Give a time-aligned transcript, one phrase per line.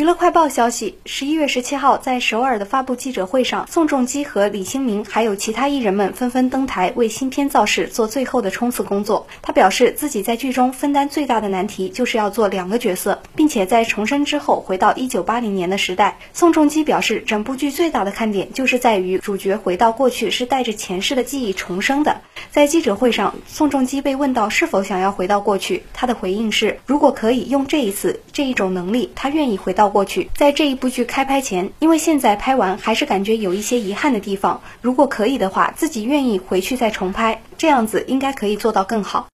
[0.00, 9.26] 娱乐快报消息：十一月十七号，在首尔的发布记者会上，宋仲基和李星民还有其他艺人们纷纷登台，为新片造势，做最后的冲刺工作。
[9.42, 16.18] 他表示，自己在剧中分担最大的难题就是要做两个角色，并且在重生之后回到一九八零年的时代。
[16.32, 22.22] 宋仲基表示，整部剧最大的看点就是在于主角回到过去是带着前世的记忆重生的。
[22.50, 29.90] 在记者会上，宋仲基被问到是否想要回到过去，他的回应是：如果可以用这一次这一种能力，他愿意回到。
[29.90, 34.60] 过去，在这一部剧开拍前，因为现在拍完还是感觉有一些遗憾的地方。
[34.80, 39.26] 如果可以的话，自己愿意回去再重拍，这样子应该可以做到更好。